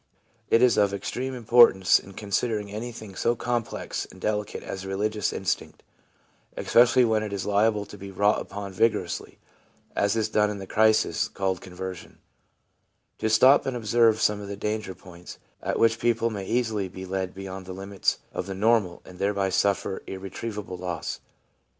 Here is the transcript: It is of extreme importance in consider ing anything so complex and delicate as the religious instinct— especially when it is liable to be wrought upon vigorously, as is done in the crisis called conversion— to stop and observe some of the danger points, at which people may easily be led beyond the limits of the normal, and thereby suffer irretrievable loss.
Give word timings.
It 0.49 0.63
is 0.63 0.77
of 0.77 0.95
extreme 0.95 1.35
importance 1.35 1.99
in 1.99 2.13
consider 2.13 2.57
ing 2.57 2.71
anything 2.71 3.13
so 3.15 3.35
complex 3.35 4.07
and 4.09 4.19
delicate 4.19 4.63
as 4.63 4.81
the 4.81 4.87
religious 4.87 5.31
instinct— 5.31 5.83
especially 6.57 7.05
when 7.05 7.21
it 7.21 7.31
is 7.31 7.45
liable 7.45 7.85
to 7.85 7.99
be 7.99 8.09
wrought 8.09 8.41
upon 8.41 8.73
vigorously, 8.73 9.37
as 9.95 10.15
is 10.15 10.27
done 10.27 10.49
in 10.49 10.57
the 10.57 10.65
crisis 10.65 11.27
called 11.27 11.61
conversion— 11.61 12.17
to 13.19 13.29
stop 13.29 13.67
and 13.67 13.77
observe 13.77 14.19
some 14.19 14.41
of 14.41 14.47
the 14.47 14.57
danger 14.57 14.95
points, 14.95 15.37
at 15.61 15.77
which 15.77 15.99
people 15.99 16.31
may 16.31 16.47
easily 16.47 16.87
be 16.87 17.05
led 17.05 17.35
beyond 17.35 17.67
the 17.67 17.73
limits 17.73 18.17
of 18.33 18.47
the 18.47 18.55
normal, 18.55 19.03
and 19.05 19.19
thereby 19.19 19.49
suffer 19.51 20.01
irretrievable 20.07 20.77
loss. 20.77 21.19